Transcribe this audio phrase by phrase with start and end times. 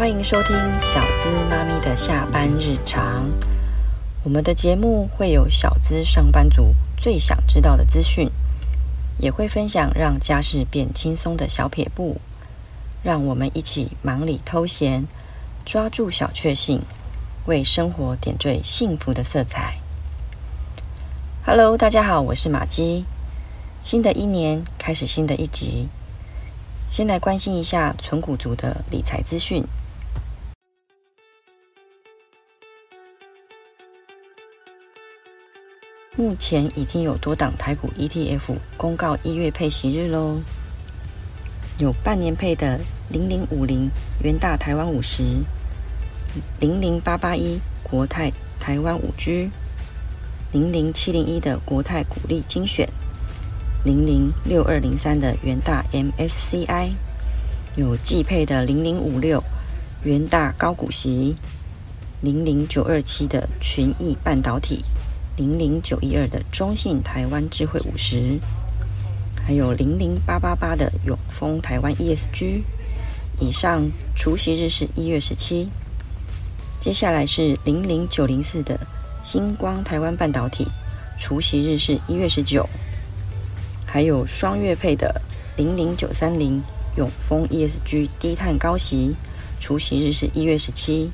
[0.00, 3.30] 欢迎收听小资妈咪的下班日常。
[4.24, 8.30] 我们的节目会有小资上班族最想知道的资讯，
[9.18, 12.18] 也会分享让家事变轻松的小撇步。
[13.02, 15.06] 让我们一起忙里偷闲，
[15.66, 16.80] 抓住小确幸，
[17.44, 19.80] 为生活点缀幸福的色彩。
[21.44, 23.04] Hello，大家好，我是玛姬。
[23.82, 25.88] 新的一年开始新的一集，
[26.88, 29.62] 先来关心一下存股族的理财资讯。
[36.16, 40.40] 目前已经有多档台股 ETF 公告一月配息日喽，
[41.78, 43.88] 有半年配的零零五零
[44.20, 45.22] 元大台湾五十、
[46.58, 49.50] 零零八八一国泰台湾五 G、
[50.50, 52.88] 零零七零一的国泰股利精选、
[53.84, 56.90] 零零六二零三的元大 MSCI，
[57.76, 59.40] 有季配的零零五六
[60.02, 61.36] 元大高股息、
[62.20, 64.84] 零零九二七的群益半导体。
[65.40, 68.38] 零零九一二的中信台湾智慧五十，
[69.34, 72.60] 还有零零八八八的永丰台湾 ESG。
[73.40, 75.70] 以上除息日是一月十七。
[76.78, 78.78] 接下来是零零九零四的
[79.24, 80.66] 星光台湾半导体，
[81.18, 82.68] 除息日是一月十九。
[83.86, 85.22] 还有双月配的
[85.56, 86.62] 零零九三零
[86.98, 89.16] 永丰 ESG 低碳高息，
[89.58, 91.10] 除息日是一月十七。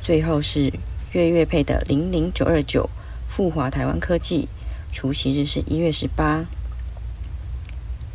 [0.00, 0.72] 最后是
[1.10, 2.88] 月月配的零零九二九。
[3.30, 4.48] 富华台湾科技
[4.90, 6.44] 除息日是一月十八，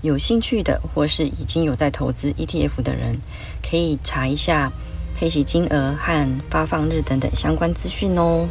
[0.00, 3.18] 有兴趣的或是已经有在投资 ETF 的人，
[3.62, 4.72] 可以查一下
[5.14, 8.48] 配息金额和发放日等等相关资讯哦。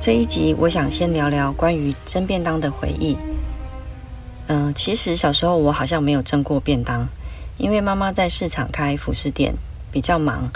[0.00, 3.16] 这一集我想先聊聊关于蒸便当的回忆。
[4.48, 7.08] 嗯、其实小时候我好像没有蒸过便当。
[7.60, 9.54] 因为妈妈在市场开服饰店，
[9.92, 10.50] 比较忙，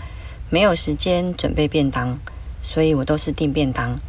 [0.49, 2.19] 没有时间准备便当，
[2.63, 4.01] 所以我都是订便当。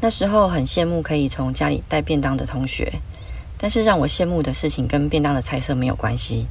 [0.00, 2.94] 那时候很羡慕可以从家里带便当的同学，
[3.56, 6.48] 但是让我羡慕的事情跟便当的菜色没有关系。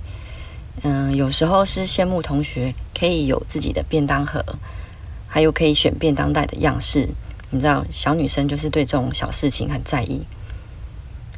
[0.83, 4.41] 嗯，有时候是羡慕同学可以有自己的便当盒，
[5.27, 7.09] 还有可以选便当袋的样式。
[7.49, 10.21] 你知道，小女生就是对这种小事情很在意，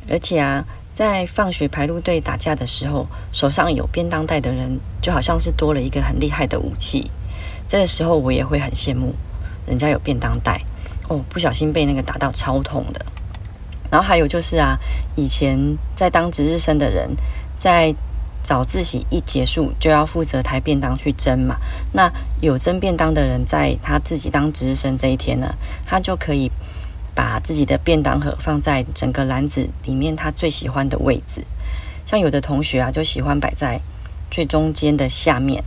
[0.08, 0.64] 而且啊。
[0.94, 7.10] 在放学排路队打架的时候，手上有便当袋的人就好像是多了一个很厉害的武器。
[7.68, 9.16] 这个时候我也会很羡慕
[9.66, 10.62] 人家有便当袋
[11.08, 13.06] 哦，不小心被那个打到超痛的。
[13.90, 14.78] 然后还有就是啊，
[15.16, 17.10] 以前在当值日生的人，
[17.58, 17.96] 在
[18.44, 21.56] 早自习一结束就要负责抬便当去蒸嘛。
[21.94, 25.56] 那有蒸便当的人，在他自己当值日生这一天呢，
[25.88, 26.52] 他就可以。
[27.22, 31.46] 把自己的便当盒放在整个篮子里面，他最喜欢的位置。
[32.04, 33.80] 像有的同学啊，就喜欢摆在
[34.32, 35.64] 最中间的下面，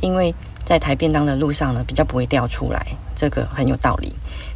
[0.00, 0.34] 因为
[0.66, 2.86] 在抬便当的路上呢，比较不会掉出来，
[3.16, 4.12] 这个很有道理。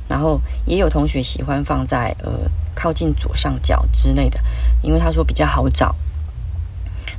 [0.07, 2.31] 然后也有同学喜欢放在呃
[2.75, 4.39] 靠近左上角之类的，
[4.83, 5.95] 因为他说比较好找。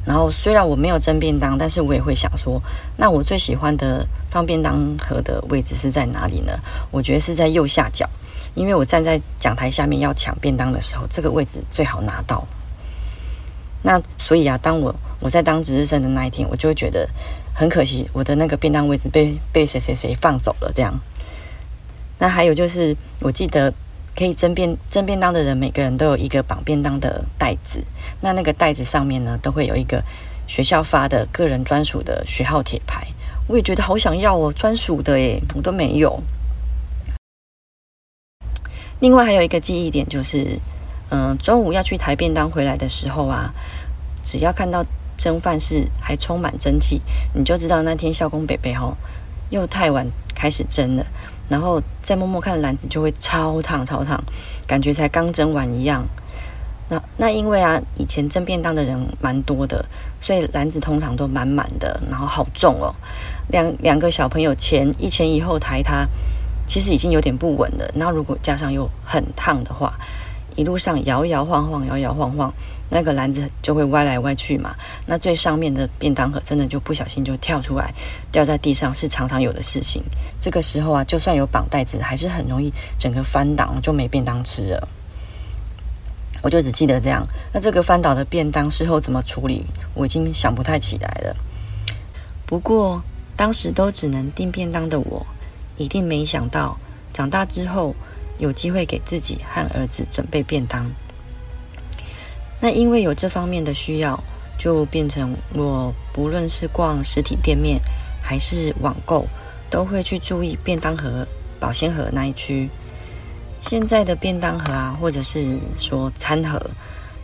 [0.05, 2.61] 然后虽然我没有蒸便当，但是我也会想说，
[2.97, 6.53] 那我最喜欢的放便当盒的位置是在哪里呢？
[6.91, 8.07] 我觉得是在右下角。
[8.55, 12.45] 因为我站在讲台下面要抢便当的时候，这个位置最好拿到。
[13.81, 17.09] 那所以啊，当我我在当值日生的那一天，我就会觉得
[17.53, 20.97] 很可惜，我的那个便当位置被 被谁谁谁放走了这样。
[22.19, 23.73] 那还有就是，我记得
[24.15, 27.83] 可以蒸便蒸便当的人，每个人都有一个绑便当的袋子。
[28.21, 30.01] 那那个袋子上面呢，都会有一个
[30.47, 33.05] 学校发的个人专属的学号铁牌。
[33.49, 36.21] 我也觉得好想要哦，专属的诶，我都没有。
[39.03, 40.57] 另外还有一个记忆点就是，
[41.09, 43.53] 嗯、中午要去抬便当回来的时候啊，
[44.23, 44.81] 只要看到
[45.17, 47.01] 蒸饭是还充满蒸汽，
[47.33, 48.95] 你就知道那天校工伯伯吼
[49.49, 51.05] 又太晚开始蒸了，
[51.49, 54.23] 然后再摸摸看篮子就会超烫超烫，
[54.65, 56.05] 感觉才刚蒸完一样。
[56.87, 59.83] 那那因为啊，以前蒸便当的人蛮多的，
[60.21, 62.95] 所以篮子通常都满满的，然后好重哦，
[63.49, 66.07] 两两个小朋友前一前一后抬它。
[66.65, 69.93] 其实已经有点不稳了，然后如果加上又很烫的话，
[70.55, 72.53] 一路上摇摇晃晃，摇摇晃晃，
[72.89, 74.75] 那个篮子就会歪来歪去嘛。
[75.05, 77.93] 那最上面的便当盒真的就不小心就跳出来，
[78.31, 80.03] 掉在地上，是常常有的事情。
[80.39, 84.87] 这个时候啊，就算有绑带子，还是很容易整个翻倒，就没便当吃了。
[86.43, 87.25] 我就只记得这样。
[87.51, 91.35] 那这个翻倒的便当事后怎么处理，我已经想不太起来了。
[92.45, 93.01] 不过
[93.35, 95.25] 当时都只能订便当的我。
[95.77, 96.77] 一定没想到，
[97.13, 97.95] 长大之后
[98.37, 100.91] 有机会给自己和儿子准备便当。
[102.59, 104.23] 那因为有这方面的需要，
[104.57, 107.81] 就变成我不论是逛实体店面
[108.21, 109.27] 还是网购，
[109.69, 111.27] 都会去注意便当盒、
[111.59, 112.69] 保鲜盒那一区。
[113.59, 116.61] 现在的便当盒啊，或者是说餐盒，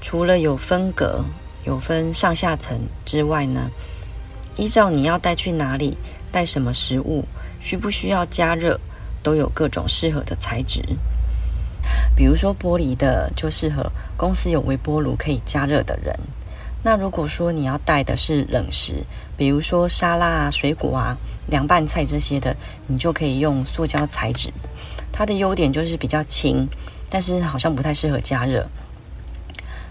[0.01, 1.23] 除了有分隔、
[1.65, 3.69] 有分上下层之外呢，
[4.55, 5.97] 依照你要带去哪里、
[6.31, 7.25] 带什么食物、
[7.59, 8.79] 需不需要加热，
[9.21, 10.83] 都有各种适合的材质。
[12.15, 16.17] 比如说玻璃的，就适合公司有微波炉可以加热的人。
[16.83, 19.03] 那如果说你要带的是冷食，
[19.35, 21.17] 比如说沙拉啊、水果啊、
[21.47, 22.55] 凉拌菜这些的，
[22.87, 24.53] 你就可以用塑胶材质。
[25.11, 26.67] 它的优点就是比较轻，
[27.09, 28.65] 但是好像不太适合加热。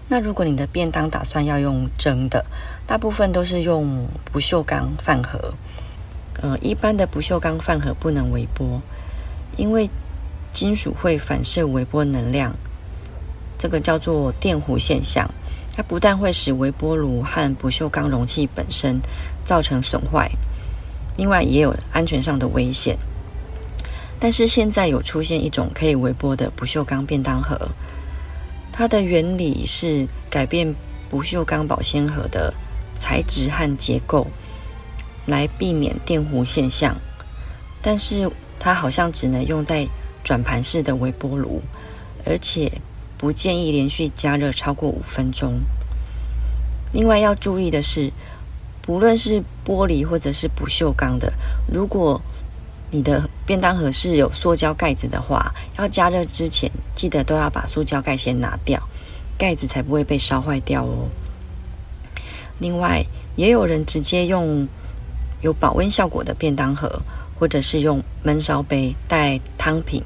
[0.07, 2.43] 那如果你的便当打算要用蒸的，
[2.87, 5.53] 大部分都是用不锈钢饭盒。
[6.41, 8.81] 呃，一般的不锈钢饭盒不能微波，
[9.57, 9.89] 因为
[10.51, 12.55] 金属会反射微波能量，
[13.57, 15.29] 这个叫做电弧现象。
[15.71, 18.99] 它不但会使微波炉和不锈钢容器本身
[19.45, 20.29] 造成损坏，
[21.15, 22.97] 另外也有安全上的危险。
[24.19, 27.57] 但是现在有出现一种可以微波的不锈钢便当盒，
[28.73, 30.75] 它的原理是改变
[31.09, 32.53] 不锈钢保鲜盒的
[32.97, 34.27] 材质和结构，
[35.29, 36.97] 来避免电弧现象。
[37.81, 38.29] 但是
[38.59, 39.87] 它好像只能用在
[40.23, 41.61] 转盘式的微波炉，
[42.25, 42.71] 而且
[43.17, 45.61] 不建议连续加热超过五分钟。
[46.91, 48.11] 另外要注意的是，
[48.81, 51.31] 不论是玻璃或者是不锈钢的，
[51.71, 52.21] 如果
[52.91, 58.81] 你的便当盒是有塑胶盖子的话，要加热之前记得都要把塑胶盖先拿掉，
[59.37, 61.07] 盖子才不会被烧坏掉哦。
[62.59, 63.05] 另外，
[63.35, 64.67] 也有人直接用
[65.41, 66.89] 有保温效果的便当盒，
[67.37, 70.03] 或者是用焖烧杯带汤品。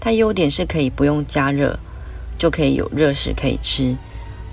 [0.00, 1.78] 它优点是可以不用加热
[2.36, 3.94] 就可以有热食可以吃，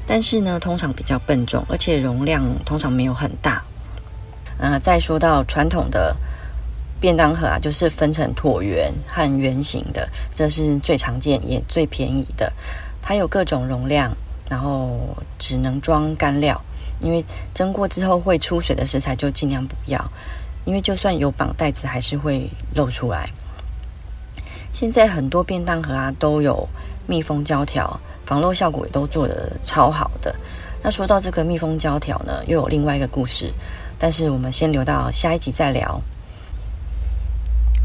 [0.08, 3.64] 但是呢，通常比较笨重，而且容量通常没有很大。
[4.58, 6.16] 那，再说到传统的。
[6.98, 12.52] 便当盒啊，就是分成椭圆和圆形的，这是最常见也最便宜的。
[13.02, 14.12] 它有各种容量，
[14.50, 14.98] 然后
[15.38, 16.60] 只能装干料，
[17.02, 20.04] 因为蒸过之后会出水的食材就尽量不要，
[20.66, 23.30] 因为就算有绑带子，还是会漏出来。
[24.74, 26.68] 现在很多便当盒啊都有
[27.08, 30.36] 密封胶条，防漏效果也都做得超好的。
[30.82, 33.52] 那说到这个密封胶条呢，又有另外一个故事，
[33.98, 36.02] 但是我们先留到下一集再聊。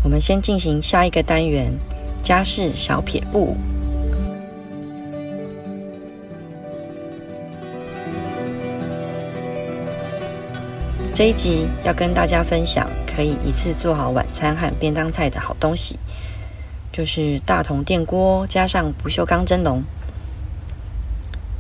[0.03, 1.73] 我们先进行下一个单元——
[2.23, 3.57] 家事小撇步。
[11.21, 15.99] 这一集要跟大家分享可以一次做好晚餐和便当菜的好东西，
[16.91, 19.83] 就是大同电锅加上不锈钢蒸笼。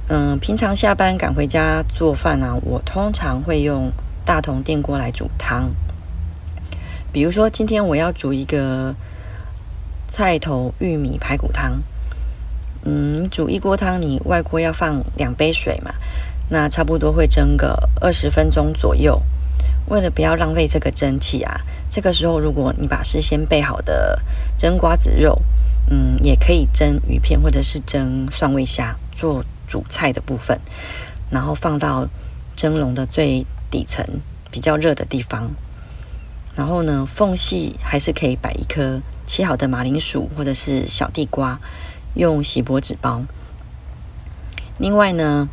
[0.08, 3.92] 嗯，平常下班赶回家做饭呢、啊，我通常会用
[4.24, 5.70] 大同电锅来煮汤。
[7.12, 8.94] 比如说，今天我要煮一个
[10.08, 11.82] 菜头玉米排骨汤。
[12.84, 15.92] 嗯，煮一锅汤，你外锅要放两杯水嘛，
[16.48, 19.20] 那差不多会蒸个二十分钟左右。
[19.86, 21.60] 为了不要浪费这个蒸汽啊，
[21.90, 24.22] 这个时候如果你把事先备好的
[24.56, 25.42] 蒸瓜子肉，
[25.88, 30.60] 嗯，也可以蒸鱼片或者是蒸蒜味虾做主菜的部分，
[31.30, 32.06] 然后放到
[32.54, 34.04] 蒸笼的最底层
[34.50, 35.50] 比较热的地方。
[36.54, 41.58] 然后呢，缝隙还是可以摆一颗切好的马铃薯或者是小地瓜，
[42.14, 43.22] 用锡箔纸包。
[44.78, 45.48] 另外呢，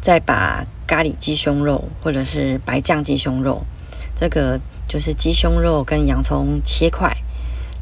[0.00, 3.62] 再把咖喱鸡胸肉或者是白酱鸡胸肉，
[4.14, 7.16] 这个就是鸡胸肉跟洋葱切块，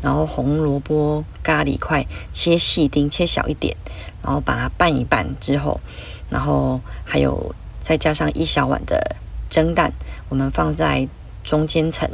[0.00, 3.76] 然后红萝卜咖喱块切细丁，切小一点，
[4.22, 5.80] 然后把它拌一拌之后，
[6.28, 7.52] 然后还有
[7.82, 9.16] 再加上一小碗的
[9.50, 9.92] 蒸蛋，
[10.28, 11.08] 我们放在
[11.42, 12.08] 中间层。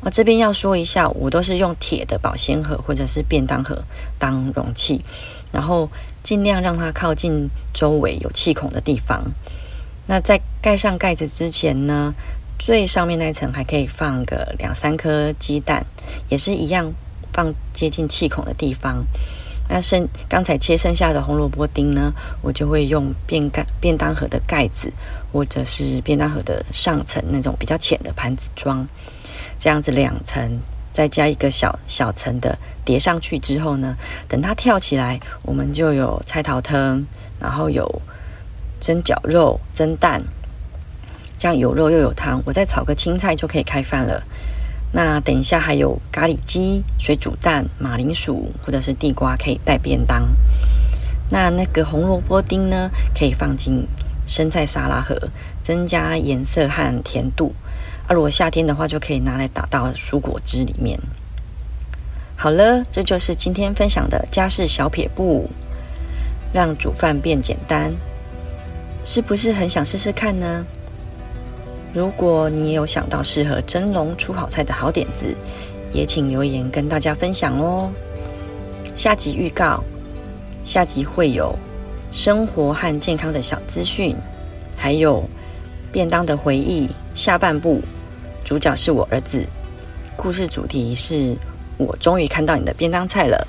[0.00, 3.84] 我这边要说一下，我都是用铁的保鲜盒或者是便当盒
[4.18, 5.04] 当容器，
[5.52, 5.90] 然后
[6.22, 9.30] 尽量让它靠近周围有气孔的地方。
[10.06, 12.14] 那在盖上盖子之前呢，
[12.58, 15.84] 最上面那层还可以放个两三颗鸡蛋，
[16.28, 16.92] 也是一样
[17.32, 19.04] 放接近气孔的地方。
[19.68, 24.92] 那剩刚才切剩下的红萝卜丁呢，我就会用便盖便当盒的盖子，
[25.32, 28.86] 或者是便当盒的上层那种比较浅的盘子装。
[29.58, 30.60] 这样子两层，
[30.92, 33.96] 再加一个小小层的叠上去之后呢，
[34.28, 37.06] 等它跳起来，我们就有菜头汤，
[37.40, 38.02] 然后有
[38.82, 40.20] 蒸绞肉、蒸蛋，
[41.38, 44.24] 这样有肉又有汤，我再炒个青菜就可以开饭了。
[44.90, 50.34] 那等一下还有咖喱鸡、水煮蛋、马铃薯或者是地瓜可以带便当。
[51.30, 53.86] 那那个红萝卜丁呢，可以放进
[54.26, 55.16] 生菜沙拉盒，
[55.62, 57.54] 增加颜色和甜度。
[58.08, 60.98] 啊，如果夏天的话，就可以拿来打到蔬果汁里面。
[62.36, 65.48] 好了，这就是今天分享的家事小撇步，
[66.52, 67.94] 让煮饭变简单，
[69.04, 70.64] 是不是很想试试看呢？
[71.92, 75.36] 如果你也有想到适合蒸笼出好菜的好点子，
[75.92, 77.92] 也请留言跟大家分享哦。
[78.94, 79.82] 下集预告：
[80.64, 81.54] 下集会有
[82.12, 84.16] 生活和健康的小资讯，
[84.76, 85.28] 还有
[85.90, 86.88] 便当的回忆。
[87.14, 87.82] 下半部
[88.42, 89.44] 主角是我儿子，
[90.16, 91.36] 故事主题是
[91.76, 93.46] 我终于看到你的便当菜了，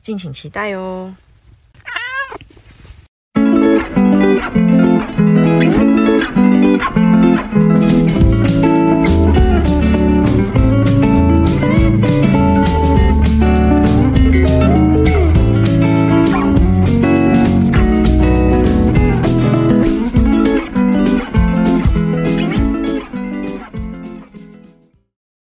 [0.00, 1.12] 敬请期待哦。